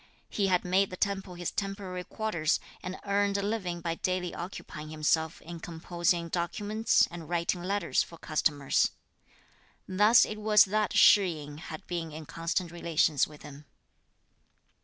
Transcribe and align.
He 0.29 0.47
had 0.47 0.65
made 0.65 0.89
the 0.89 0.97
temple 0.97 1.35
his 1.35 1.51
temporary 1.51 2.03
quarters, 2.03 2.59
and 2.81 2.99
earned 3.05 3.37
a 3.37 3.43
living 3.43 3.81
by 3.81 3.93
daily 3.93 4.33
occupying 4.33 4.89
himself 4.89 5.39
in 5.43 5.59
composing 5.59 6.27
documents 6.27 7.07
and 7.11 7.29
writing 7.29 7.61
letters 7.61 8.01
for 8.01 8.17
customers. 8.17 8.89
Thus 9.87 10.25
it 10.25 10.39
was 10.41 10.65
that 10.65 10.93
Shih 10.97 11.27
yin 11.41 11.59
had 11.59 11.85
been 11.85 12.11
in 12.11 12.25
constant 12.25 12.71
relations 12.71 13.27
with 13.27 13.43
him. 13.43 13.65